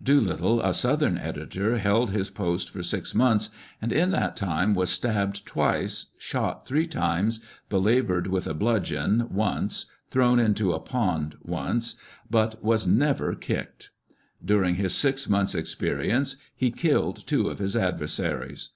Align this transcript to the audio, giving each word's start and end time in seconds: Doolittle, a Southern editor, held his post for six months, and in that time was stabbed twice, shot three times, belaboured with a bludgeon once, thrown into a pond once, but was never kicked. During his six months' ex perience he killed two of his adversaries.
Doolittle, 0.00 0.62
a 0.62 0.72
Southern 0.72 1.18
editor, 1.18 1.78
held 1.78 2.12
his 2.12 2.30
post 2.30 2.70
for 2.70 2.80
six 2.80 3.12
months, 3.12 3.48
and 3.82 3.92
in 3.92 4.12
that 4.12 4.36
time 4.36 4.72
was 4.72 4.88
stabbed 4.88 5.44
twice, 5.44 6.12
shot 6.16 6.64
three 6.64 6.86
times, 6.86 7.42
belaboured 7.68 8.28
with 8.28 8.46
a 8.46 8.54
bludgeon 8.54 9.26
once, 9.32 9.86
thrown 10.08 10.38
into 10.38 10.72
a 10.72 10.78
pond 10.78 11.38
once, 11.42 11.96
but 12.30 12.62
was 12.62 12.86
never 12.86 13.34
kicked. 13.34 13.90
During 14.44 14.76
his 14.76 14.94
six 14.94 15.28
months' 15.28 15.56
ex 15.56 15.74
perience 15.74 16.36
he 16.54 16.70
killed 16.70 17.26
two 17.26 17.48
of 17.48 17.58
his 17.58 17.74
adversaries. 17.74 18.68